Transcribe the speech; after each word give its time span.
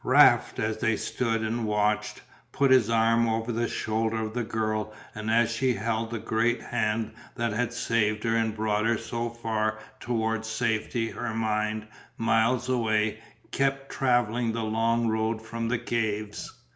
Raft, 0.03 0.57
as 0.57 0.79
they 0.79 0.97
stood 0.97 1.43
and 1.43 1.63
watched, 1.67 2.23
put 2.51 2.71
his 2.71 2.89
arm 2.89 3.29
over 3.29 3.51
the 3.51 3.67
shoulder 3.67 4.19
of 4.19 4.33
the 4.33 4.41
girl 4.43 4.91
and 5.13 5.29
as 5.29 5.51
she 5.53 5.75
held 5.75 6.09
the 6.09 6.17
great 6.17 6.59
hand 6.59 7.11
that 7.35 7.53
had 7.53 7.71
saved 7.71 8.23
her 8.23 8.35
and 8.35 8.55
brought 8.55 8.85
her 8.87 8.97
so 8.97 9.29
far 9.29 9.77
towards 9.99 10.47
safety 10.47 11.11
her 11.11 11.35
mind, 11.35 11.85
miles 12.17 12.67
away, 12.67 13.19
kept 13.51 13.91
travelling 13.91 14.53
the 14.53 14.63
long 14.63 15.07
road 15.07 15.39
from 15.39 15.67
the 15.67 15.77
caves. 15.77 16.51